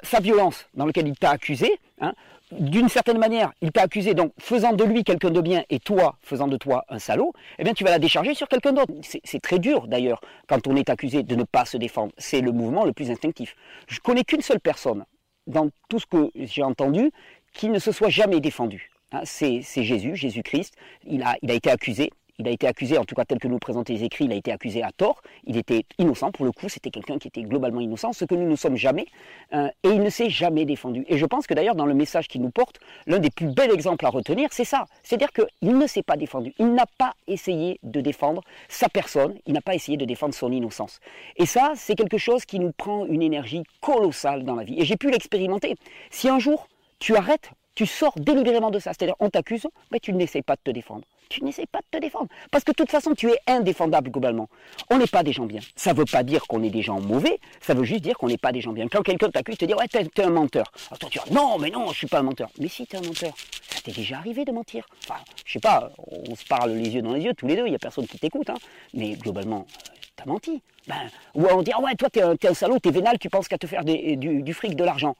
[0.03, 2.13] sa violence dans laquelle il t'a accusé, hein,
[2.51, 6.15] d'une certaine manière, il t'a accusé, donc faisant de lui quelqu'un de bien et toi
[6.21, 8.93] faisant de toi un salaud, eh bien tu vas la décharger sur quelqu'un d'autre.
[9.01, 12.13] C'est très dur d'ailleurs quand on est accusé de ne pas se défendre.
[12.17, 13.56] C'est le mouvement le plus instinctif.
[13.88, 15.03] Je connais qu'une seule personne
[15.45, 17.12] dans tout ce que j'ai entendu
[17.53, 18.91] qui ne se soit jamais défendu.
[19.12, 20.74] Hein, c'est Jésus, Jésus-Christ.
[21.06, 22.12] Il a, il a été accusé.
[22.39, 24.36] Il a été accusé, en tout cas tel que nous présentent les écrits, il a
[24.36, 25.24] été accusé à tort.
[25.46, 28.48] Il était innocent, pour le coup, c'était quelqu'un qui était globalement innocent, ce que nous
[28.48, 29.08] ne sommes jamais.
[29.54, 31.04] Euh, et il ne s'est jamais défendu.
[31.08, 33.72] Et je pense que d'ailleurs, dans le message qu'il nous porte, l'un des plus bels
[33.72, 34.86] exemples à retenir, c'est ça.
[35.02, 36.54] C'est-à-dire qu'il ne s'est pas défendu.
[36.60, 39.34] Il n'a pas essayé de défendre sa personne.
[39.48, 41.00] Il n'a pas essayé de défendre son innocence.
[41.38, 44.80] Et ça, c'est quelque chose qui nous prend une énergie colossale dans la vie.
[44.80, 45.74] Et j'ai pu l'expérimenter.
[46.12, 46.67] Si un jour,
[47.00, 48.92] tu arrêtes tu sors délibérément de ça.
[48.92, 51.04] C'est-à-dire, on t'accuse, mais tu n'essayes pas de te défendre.
[51.30, 52.28] Tu n'essayes pas de te défendre.
[52.50, 54.50] Parce que de toute façon, tu es indéfendable globalement.
[54.90, 55.60] On n'est pas des gens bien.
[55.76, 58.30] Ça ne veut pas dire qu'on est des gens mauvais, ça veut juste dire qu'on
[58.30, 58.88] n'est pas des gens bien.
[58.88, 60.72] Quand quelqu'un t'accuse, te dit Ouais, t'es un menteur.
[60.88, 62.50] Alors toi, tu dis Non, mais non, je suis pas un menteur.
[62.60, 63.34] Mais si, t'es un menteur.
[63.70, 64.84] Ça t'est déjà arrivé de mentir.
[65.04, 67.68] Enfin, je sais pas, on se parle les yeux dans les yeux, tous les deux,
[67.68, 68.50] il n'y a personne qui t'écoute.
[68.50, 68.58] Hein.
[68.96, 69.68] Mais globalement,
[70.16, 70.63] t'as menti.
[70.88, 70.96] Ben,
[71.36, 73.48] ou on dit, ah ouais, toi, t'es un, es un salaud, t'es vénal, tu penses
[73.48, 75.16] qu'à te faire du, fric, de l'argent.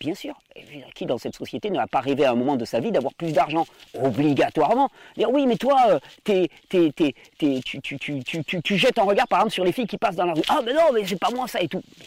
[0.00, 0.34] Bien sûr.
[0.94, 3.12] qui dans cette société ne va pas rêver à un moment de sa vie d'avoir
[3.14, 3.66] plus d'argent?
[4.00, 4.90] Obligatoirement.
[5.16, 6.48] Dire, oui, mais toi, euh, tu,
[8.78, 10.42] jettes un regard, par exemple, sur les filles qui passent dans la rue.
[10.48, 11.82] Ah, mais non, mais c'est pas moi ça et tout.
[11.98, 12.06] Mais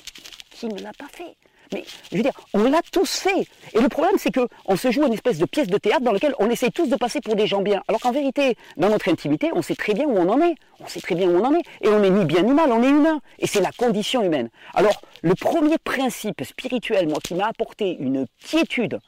[0.51, 1.35] qui ne l'a pas fait?
[1.73, 3.47] Mais je veux dire, on l'a tous fait.
[3.73, 6.35] Et le problème, c'est qu'on se joue une espèce de pièce de théâtre dans laquelle
[6.39, 7.81] on essaie tous de passer pour des gens bien.
[7.87, 10.55] Alors qu'en vérité, dans notre intimité, on sait très bien où on en est.
[10.79, 11.63] On sait très bien où on en est.
[11.81, 13.21] Et on n'est ni bien ni mal, on est humain.
[13.39, 14.49] Et c'est la condition humaine.
[14.73, 18.99] Alors, le premier principe spirituel, moi, qui m'a apporté une quiétude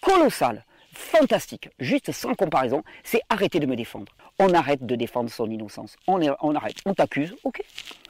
[0.00, 4.12] colossale, fantastique, juste sans comparaison, c'est arrêter de me défendre.
[4.38, 5.96] On arrête de défendre son innocence.
[6.06, 6.76] On, on arrête.
[6.86, 7.62] On t'accuse, ok.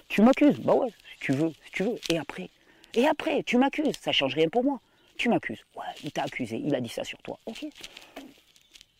[0.08, 1.96] Tu m'accuses, bah ouais, si tu veux, si tu veux.
[2.10, 2.48] Et après,
[2.94, 4.80] et après, tu m'accuses, ça change rien pour moi.
[5.16, 5.64] Tu m'accuses.
[5.76, 7.38] Ouais, il t'a accusé, il a dit ça sur toi.
[7.46, 7.64] Ok.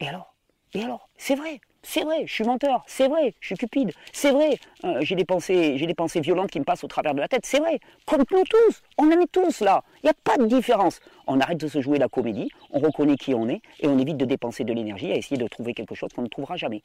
[0.01, 0.35] Et alors?
[0.75, 1.09] Et alors?
[1.17, 4.99] C'est vrai, c'est vrai, je suis menteur, c'est vrai, je suis cupide, c'est vrai, euh,
[5.01, 7.61] j'ai des pensées, des pensées violentes qui me passent au travers de la tête, c'est
[7.61, 7.81] vrai.
[8.05, 9.83] Comme nous tous, on en est tous là.
[10.03, 11.01] Il n'y a pas de différence.
[11.27, 14.17] On arrête de se jouer la comédie, on reconnaît qui on est et on évite
[14.17, 16.83] de dépenser de l'énergie à essayer de trouver quelque chose qu'on ne trouvera jamais.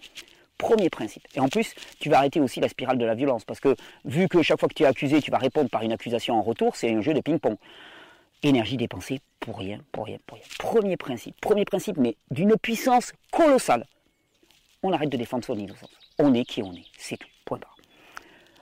[0.63, 1.28] Premier principe.
[1.36, 4.30] Et en plus, tu vas arrêter aussi la spirale de la violence, parce que vu
[4.30, 6.78] que chaque fois que tu es accusé, tu vas répondre par une accusation en retour,
[6.78, 7.58] c'est un jeu de ping-pong.
[8.43, 10.45] Énergie dépensée pour rien, pour rien, pour rien.
[10.60, 13.86] Premier principe, premier principe, mais d'une puissance colossale.
[14.84, 15.91] On arrête de défendre son innocence.
[16.17, 17.28] On est qui on est, c'est tout.
[17.43, 17.72] Point barre.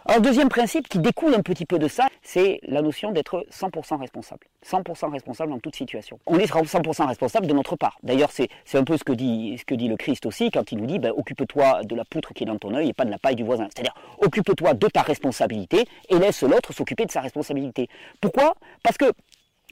[0.05, 3.99] Alors deuxième principe qui découle un petit peu de ça, c'est la notion d'être 100%
[3.99, 4.47] responsable.
[4.65, 6.19] 100% responsable dans toute situation.
[6.25, 7.99] On est 100% responsable de notre part.
[8.01, 10.79] D'ailleurs, c'est un peu ce que, dit, ce que dit le Christ aussi quand il
[10.79, 13.11] nous dit ben, occupe-toi de la poutre qui est dans ton œil et pas de
[13.11, 13.67] la paille du voisin.
[13.73, 17.87] C'est-à-dire occupe-toi de ta responsabilité et laisse l'autre s'occuper de sa responsabilité.
[18.21, 18.55] Pourquoi?
[18.81, 19.05] Parce que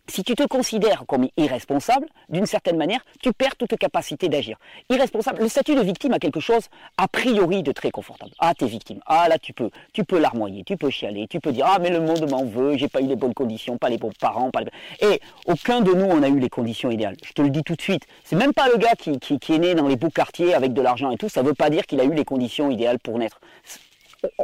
[0.09, 4.57] si tu te considères comme irresponsable, d'une certaine manière, tu perds toute capacité d'agir.
[4.89, 8.31] Irresponsable, le statut de victime a quelque chose a priori de très confortable.
[8.39, 8.99] Ah, t'es victime.
[9.05, 11.89] Ah, là, tu peux, tu peux larmoyer, tu peux chialer, tu peux dire ah mais
[11.89, 14.61] le monde m'en veut, j'ai pas eu les bonnes conditions, pas les bons parents, pas
[14.61, 14.69] les...
[15.07, 17.17] Et aucun de nous on a eu les conditions idéales.
[17.23, 18.03] Je te le dis tout de suite.
[18.23, 21.11] C'est même pas le gars qui, est né dans les beaux quartiers avec de l'argent
[21.11, 21.29] et tout.
[21.29, 23.39] Ça veut pas dire qu'il a eu les conditions idéales pour naître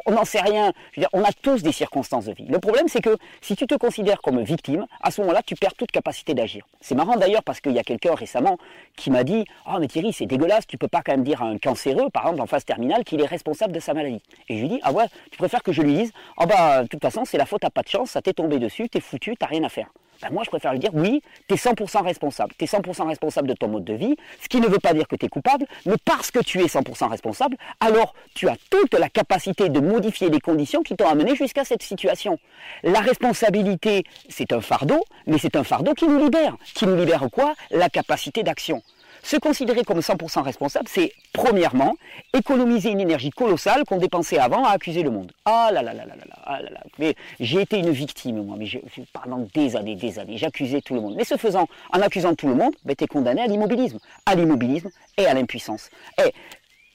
[0.06, 0.72] on n'en sait rien.
[1.14, 2.46] on a tous des circonstances de vie.
[2.48, 5.74] Le problème, c'est que si tu te considères comme victime, à ce moment-là, tu perds
[5.74, 6.66] toute capacité d'agir.
[6.82, 8.58] C'est marrant d'ailleurs parce qu'il y a quelqu'un récemment
[8.96, 11.46] qui m'a dit Ah, mais Thierry, c'est dégueulasse, tu peux pas quand même dire à
[11.46, 14.22] un cancéreux, par exemple en phase terminale, qu'il est responsable de sa maladie.
[14.50, 16.88] Et je lui dis Ah ouais, tu préfères que je lui dise Ah bah, de
[16.88, 19.36] toute façon, c'est la faute à pas de chance, ça t'est tombé dessus, t'es foutu,
[19.38, 19.88] t'as rien à faire.
[20.22, 22.54] Ben, moi, je préfère lui dire, oui, tu es 100% responsable.
[22.58, 25.08] Tu es 100% responsable de ton mode de vie, ce qui ne veut pas dire
[25.08, 28.94] que tu es coupable, mais parce que tu es 100% responsable, alors tu as toute
[28.94, 32.40] la capacité de modifier les conditions qui t'ont amené jusqu'à cette situation.
[32.84, 36.56] La responsabilité, c'est un fardeau, mais c'est un fardeau qui nous libère.
[36.74, 37.54] Qui nous libère quoi?
[37.72, 38.82] La capacité d'action.
[39.26, 41.96] Se considérer comme 100% responsable, c'est premièrement
[42.32, 45.32] économiser une énergie colossale qu'on dépensait avant à accuser le monde.
[45.46, 46.84] Ah là là là là là ah là là.
[47.00, 48.68] Mais j'ai été une victime moi, mais
[49.14, 51.16] pendant des années, des années, j'accusais tout le monde.
[51.16, 54.36] Mais ce faisant, en accusant tout le monde, ben, tu es condamné à l'immobilisme, à
[54.36, 55.90] l'immobilisme et à l'impuissance.
[56.24, 56.32] Et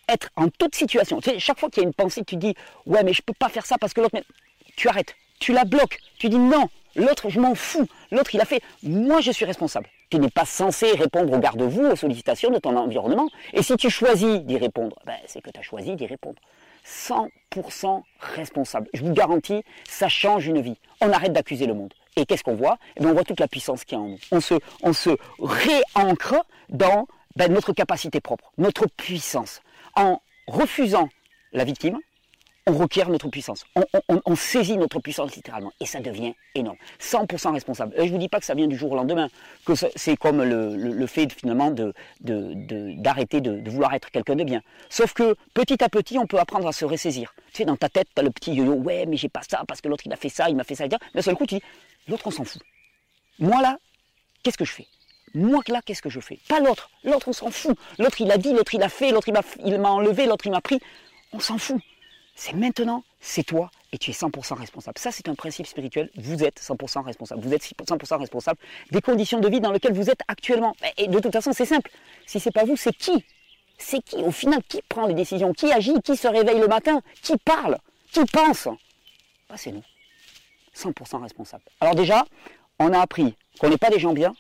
[0.08, 1.20] être en toute situation.
[1.20, 2.54] Tu sais, chaque fois qu'il y a une pensée, tu dis
[2.86, 4.16] ouais mais je peux pas faire ça parce que l'autre,
[4.76, 8.44] tu arrêtes, tu la bloques, tu dis non, l'autre je m'en fous, l'autre il a
[8.44, 9.88] fait, moi je suis responsable.
[10.10, 13.28] Tu n'es pas censé répondre aux garde-vous, aux sollicitations de ton environnement.
[13.52, 16.40] Et si tu choisis d'y répondre, ben, c'est que tu as choisi d'y répondre.
[16.84, 18.88] 100% responsable.
[18.92, 20.76] Je vous garantis, ça change une vie.
[21.00, 21.94] On arrête d'accuser le monde.
[22.16, 22.78] Et qu'est-ce qu'on voit?
[22.96, 24.18] Eh ben, On voit toute la puissance qu'il y a en nous.
[24.32, 26.34] On se, on se réancre
[26.68, 29.62] dans ben, notre capacité propre, notre puissance.
[29.94, 31.08] En refusant
[31.52, 31.98] la victime,
[32.70, 33.64] on requiert notre puissance.
[34.26, 35.72] On, saisit notre puissance littéralement.
[35.80, 36.76] Et ça devient énorme.
[37.00, 37.94] 100% responsable.
[37.96, 39.28] Et je ne vous dis pas que ça vient du jour au lendemain,
[39.64, 41.74] que c'est comme le, fait finalement
[42.20, 44.62] d'arrêter de, vouloir être quelqu'un de bien.
[44.88, 47.34] Sauf que petit à petit, on peut apprendre à se ressaisir.
[47.52, 49.62] Tu sais, dans ta tête, tu as le petit yo-yo, ouais, mais j'ai pas ça,
[49.66, 51.46] parce que l'autre il a fait ça, il m'a fait ça, et d'un seul coup,
[51.46, 51.62] tu dis,
[52.06, 52.62] l'autre on s'en fout.
[53.40, 53.78] Moi là,
[54.42, 54.86] qu'est-ce que je fais?
[55.34, 56.38] Moi là, qu'est-ce que je fais?
[56.48, 56.90] Pas l'autre.
[57.04, 57.76] L'autre, on s'en fout.
[57.98, 59.28] L'autre, il a dit, l'autre, il a fait, l'autre,
[59.64, 60.80] il m'a enlevé, l'autre, il m'a pris.
[61.32, 61.80] On s'en fout.
[62.42, 64.98] C'est maintenant, c'est toi et tu es 100% responsable.
[64.98, 66.08] Ça, c'est un principe spirituel.
[66.16, 67.42] Vous êtes 100% responsable.
[67.42, 68.58] Vous êtes 100% responsable
[68.90, 70.74] des conditions de vie dans lesquelles vous êtes actuellement.
[70.96, 71.90] Et de toute façon, c'est simple.
[72.24, 73.26] Si c'est pas vous, c'est qui?
[73.76, 75.52] C'est qui Au final, qui prend les décisions?
[75.52, 76.00] Qui agit?
[76.02, 77.02] Qui se réveille le matin?
[77.20, 77.76] Qui parle?
[78.10, 78.68] Qui pense?
[79.50, 79.84] Bah, C'est nous.
[80.74, 81.64] 100% responsable.
[81.78, 82.24] Alors déjà,
[82.78, 84.34] on a appris qu'on n'est pas des gens bien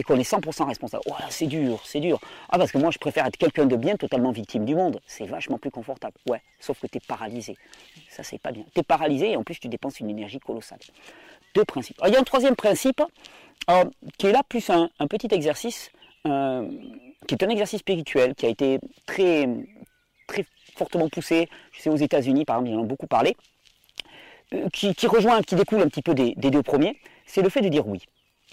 [0.00, 1.02] et qu'on est 100% responsable.
[1.06, 2.18] Oh c'est dur, c'est dur.
[2.48, 4.98] Ah, parce que moi, je préfère être quelqu'un de bien, totalement victime du monde.
[5.06, 6.14] C'est vachement plus confortable.
[6.26, 7.54] Ouais, sauf que tu es paralysé.
[8.08, 8.64] Ça, c'est pas bien.
[8.74, 10.78] Tu es paralysé et en plus, tu dépenses une énergie colossale.
[11.54, 11.98] Deux principes.
[12.06, 13.02] il y a un troisième principe
[13.68, 13.84] euh,
[14.16, 15.90] qui est là plus un, petit exercice,
[16.26, 16.66] euh,
[17.26, 19.46] qui est un exercice spirituel, qui a été très,
[20.26, 21.50] très fortement poussé.
[21.72, 23.36] Je sais, aux États-Unis, par exemple, ils en ont beaucoup parlé.
[24.54, 27.68] Euh, qui, rejoint, qui découle un petit peu des deux premiers, c'est le fait de
[27.68, 28.00] dire oui.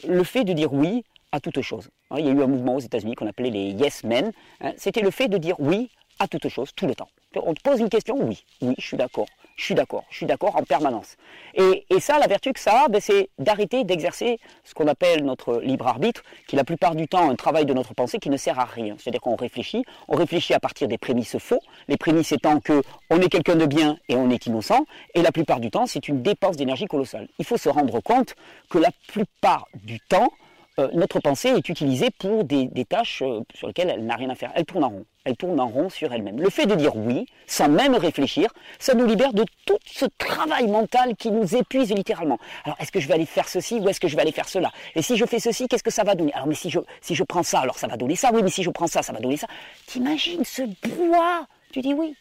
[0.06, 1.90] Le fait de dire oui à toute chose.
[2.12, 4.32] Hein, il y a eu un mouvement aux États-Unis qu'on appelait les Yes Men.
[4.62, 7.10] Hein, c'était le fait de dire oui à toute chose, tout le temps.
[7.36, 10.26] On te pose une question, oui, oui, je suis d'accord, je suis d'accord, je suis
[10.26, 11.18] d'accord en permanence.
[11.54, 15.60] Et, ça, la vertu que ça a, ben, c'est d'arrêter d'exercer ce qu'on appelle notre
[15.60, 18.60] libre arbitre, qui la plupart du temps un travail de notre pensée qui ne sert
[18.60, 18.96] à rien.
[18.98, 23.22] C'est-à-dire qu'on réfléchit, on réfléchit à partir des prémices faux, les prémices étant que on
[23.22, 26.22] est quelqu'un de bien et on est innocent, et la plupart du temps, c'est une
[26.22, 27.28] dépense d'énergie colossale.
[27.38, 28.36] Il faut se rendre compte
[28.70, 30.32] que la plupart du temps,
[30.80, 34.36] euh, notre pensée est utilisée pour des, tâches euh, sur lesquelles elle n'a rien à
[34.36, 34.52] faire.
[34.54, 35.06] Elle tourne en rond.
[35.26, 36.40] Elle tourne en rond sur elle-même.
[36.40, 40.68] Le fait de dire oui, sans même réfléchir, ça nous libère de tout ce travail
[40.68, 42.38] mental qui nous épuise littéralement.
[42.63, 44.48] Alors, est-ce que je vais aller faire ceci ou est-ce que je vais aller faire
[44.48, 44.72] cela?
[44.96, 46.32] Et si je fais ceci, qu'est-ce que ça va donner?
[46.34, 48.30] Alors, mais si je, prends ça, alors ça va donner ça.
[48.32, 49.48] Oui, mais si je prends ça, ça va donner ça.
[49.88, 51.48] T'imagines ce bois?
[51.72, 52.16] Tu dis oui.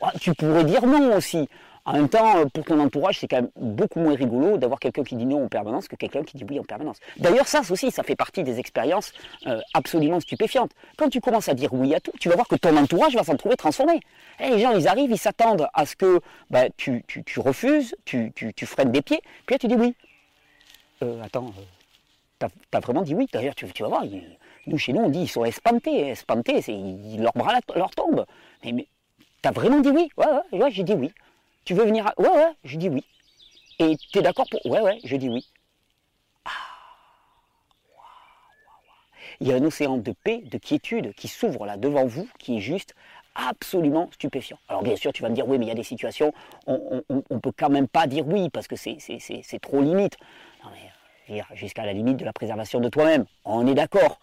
[0.00, 1.48] Ah, tu pourrais dire non aussi.
[1.86, 5.04] En même temps, euh, pour ton entourage, c'est quand même beaucoup moins rigolo d'avoir quelqu'un
[5.04, 6.98] qui dit non en permanence que quelqu'un qui dit oui en permanence.
[7.16, 9.12] D'ailleurs, ça aussi, ça fait partie des expériences
[9.46, 10.72] euh, absolument stupéfiantes.
[10.96, 13.22] Quand tu commences à dire oui à tout, tu vas voir que ton entourage va
[13.22, 14.00] s'en trouver transformé.
[14.40, 16.20] Eh, les gens, ils arrivent, ils s'attendent à ce que
[16.50, 17.04] bah, tu,
[17.36, 18.32] refuses, tu,
[18.66, 19.94] freines des pieds, puis là tu dis oui.
[21.04, 21.54] Euh, attends,
[22.40, 23.28] t'as as vraiment dit oui?
[23.32, 24.02] D'ailleurs, tu, vas voir,
[24.66, 26.08] nous chez nous, on dit ils sont espantés.
[26.08, 26.64] Espantés,
[27.16, 28.26] leur bras leur tombe.
[28.64, 28.88] Mais,
[29.40, 30.08] t'as vraiment dit oui?
[30.16, 30.26] Ouais,
[30.58, 31.12] ouais j'ai dit oui.
[31.66, 32.14] Tu veux venir à...
[32.16, 33.04] Ouais, ouais, je dis oui.
[33.80, 34.64] Et tu es d'accord pour...
[34.64, 35.46] Ouais, ouais, je dis oui.
[36.44, 36.50] Ah.
[39.40, 42.56] Il y a un océan de paix, de quiétude qui s'ouvre là devant vous, qui
[42.56, 42.94] est juste
[43.34, 44.58] absolument stupéfiant.
[44.68, 46.32] Alors bien sûr, tu vas me dire, oui, mais il y a des situations,
[46.68, 50.16] on ne peut quand même pas dire oui, parce que c'est trop limite.
[50.64, 50.70] Non,
[51.28, 53.26] mais jusqu'à la limite de la préservation de toi-même.
[53.44, 54.20] On est d'accord.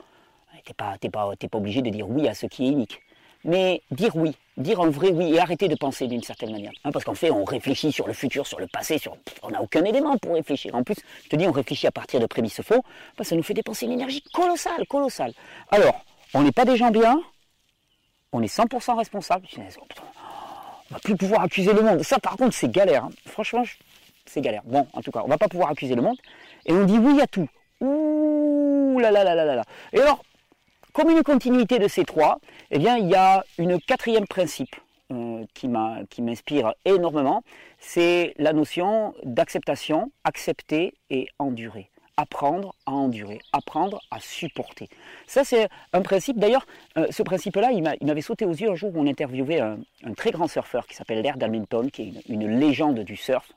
[0.64, 3.02] Tu n'es pas, pas, pas obligé de dire oui à ce qui est unique
[3.44, 6.72] mais dire oui, dire un vrai oui et arrêter de penser d'une certaine manière.
[6.84, 9.18] Hein, parce qu'en fait, on réfléchit sur le futur, sur le passé, sur...
[9.42, 10.74] on n'a aucun élément pour réfléchir.
[10.76, 12.84] En plus, je te dis, on réfléchit à partir de prémices faux,
[13.18, 15.34] bah, ça nous fait dépenser une énergie colossale, colossale.
[15.70, 16.04] Alors,
[16.34, 17.22] on n'est pas des gens bien,
[18.32, 19.48] on est 100% responsable.
[19.58, 22.04] On va plus pouvoir accuser le monde.
[22.04, 23.06] Ça, par contre, c'est galère.
[23.06, 23.10] Hein.
[23.28, 23.64] Franchement,
[24.26, 24.64] c'est galère.
[24.66, 26.18] Bon, en tout cas, on va pas pouvoir accuser le monde.
[26.66, 27.48] Et on dit oui à tout.
[27.80, 29.64] Ouh là là là là là.
[29.92, 30.24] Et alors,
[30.94, 32.40] comme une continuité de ces trois,
[32.72, 34.76] eh bien, il y a une quatrième principe
[35.12, 37.44] euh, qui m'inspire énormément,
[37.80, 44.90] c'est la notion d'acceptation, accepter et endurer apprendre à endurer, apprendre à supporter.
[45.28, 46.38] Ça, c'est un principe.
[46.38, 46.66] D'ailleurs,
[46.98, 49.78] euh, ce principe-là, il m'avait sauté aux yeux un jour où on interviewait un,
[50.16, 53.52] très grand surfeur qui s'appelle Laird Hamilton, qui est une, légende du surf,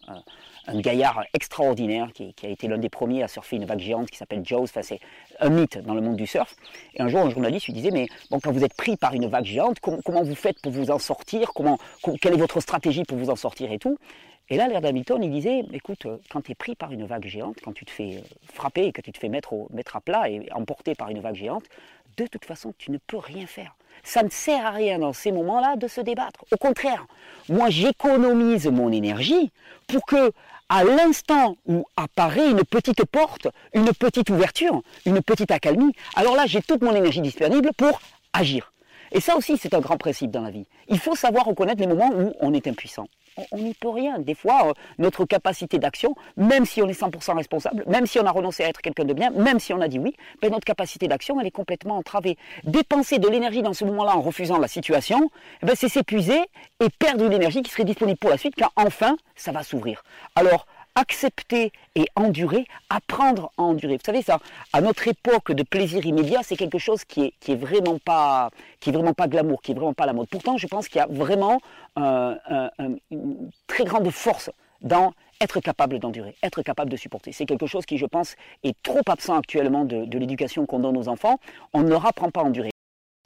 [0.66, 4.18] un gaillard extraordinaire qui, a été l'un des premiers à surfer une vague géante qui
[4.18, 4.64] s'appelle Jaws.
[4.64, 5.00] Enfin, c'est
[5.40, 6.54] un mythe dans le monde du surf.
[6.94, 9.26] Et un jour, un journaliste lui disait Mais bon, quand vous êtes pris par une
[9.26, 11.52] vague géante, comment vous faites pour vous en sortir?
[11.54, 11.78] Comment,
[12.20, 13.98] Quelle est votre stratégie pour vous en sortir et tout?
[14.48, 17.26] Et là, l'air d'Hamilton, il disait, écoute, euh, quand tu es pris par une vague
[17.26, 18.20] géante, quand tu te fais euh,
[18.52, 21.20] frapper et que tu te fais mettre, au, mettre à plat et emporter par une
[21.20, 21.64] vague géante,
[22.16, 23.74] de toute façon, tu ne peux rien faire.
[24.04, 26.44] Ça ne sert à rien dans ces moments-là de se débattre.
[26.52, 27.06] Au contraire,
[27.48, 29.50] moi, j'économise mon énergie
[29.88, 30.32] pour que,
[30.68, 36.46] à l'instant où apparaît une petite porte, une petite ouverture, une petite accalmie, alors là,
[36.46, 38.00] j'ai toute mon énergie disponible pour
[38.32, 38.72] agir.
[39.12, 40.66] Et ça aussi, c'est un grand principe dans la vie.
[40.88, 43.06] Il faut savoir reconnaître les moments où on est impuissant
[43.50, 44.18] on n'y peut rien.
[44.18, 48.26] Des fois, euh, notre capacité d'action, même si on est 100% responsable, même si on
[48.26, 50.64] a renoncé à être quelqu'un de bien, même si on a dit oui, ben notre
[50.64, 52.36] capacité d'action, elle est complètement entravée.
[52.64, 55.30] Dépenser de l'énergie dans ce moment-là en refusant la situation,
[55.62, 56.40] ben c'est s'épuiser
[56.80, 60.02] et perdre une énergie qui serait disponible pour la suite, car enfin, ça va s'ouvrir.
[60.34, 60.66] Alors,
[60.96, 63.94] accepter et endurer, apprendre à endurer.
[63.94, 64.40] Vous savez ça,
[64.72, 68.92] à notre époque de plaisir immédiat, c'est quelque chose qui est, vraiment pas, qui est
[68.92, 70.28] vraiment pas glamour, qui est vraiment pas la mode.
[70.28, 71.60] Pourtant, je pense qu'il y a vraiment
[71.98, 72.34] euh,
[73.10, 77.30] une très grande force dans être capable d'endurer, être capable de supporter.
[77.32, 78.34] C'est quelque chose qui, je pense,
[78.64, 81.38] est trop absent actuellement de, de l'éducation qu'on donne aux enfants.
[81.74, 82.70] On ne leur apprend pas à endurer.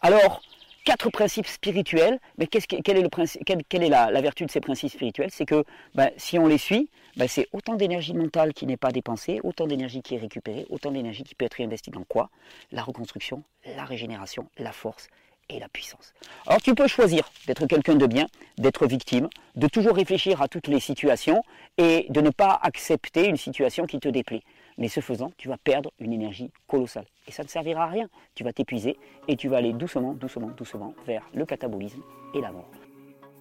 [0.02, 0.42] Alors,
[0.84, 5.30] quatre principes spirituels, mais quelle est, la, vertu de ces principes spirituels?
[5.30, 5.64] C'est que
[5.94, 9.66] ben, si on les suit, ben, c'est autant d'énergie mentale qui n'est pas dépensée, autant
[9.66, 12.30] d'énergie qui est récupérée, autant d'énergie qui peut être réinvestie dans quoi?
[12.72, 13.42] La reconstruction,
[13.76, 15.08] la régénération, la force
[15.48, 16.14] et la puissance.
[16.46, 18.26] Alors tu peux choisir d'être quelqu'un de bien,
[18.56, 21.42] d'être victime, de toujours réfléchir à toutes les situations
[21.76, 24.42] et de ne pas accepter une situation qui te déplaît.
[24.80, 27.04] Mais ce faisant, tu vas perdre une énergie colossale.
[27.28, 28.08] Et ça ne servira à rien.
[28.34, 28.96] Tu vas t'épuiser
[29.28, 32.02] et tu vas aller doucement, doucement, doucement vers le catabolisme
[32.34, 32.70] et la mort.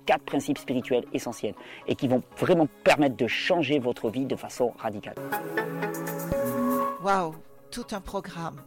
[0.06, 1.56] Quatre principes spirituels essentiels
[1.88, 5.16] et qui vont vraiment permettre de changer votre vie de façon radicale.
[7.02, 7.36] Waouh,
[7.72, 8.62] tout un programme.